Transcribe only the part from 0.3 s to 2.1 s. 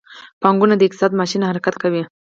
پانګونه د اقتصاد ماشین حرکت کوي.